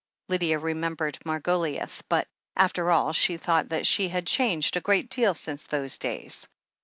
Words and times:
Lydia 0.29 0.57
remembered 0.57 1.19
Margoliouth, 1.27 2.01
but, 2.09 2.27
after 2.55 2.89
all, 2.89 3.13
she 3.13 3.37
thought 3.37 3.69
that 3.69 3.85
she 3.85 4.09
had 4.09 4.25
changed 4.25 4.75
a 4.75 4.81
great 4.81 5.11
deal 5.11 5.35
since 5.35 5.67
those 5.67 5.99
days. 5.99 6.47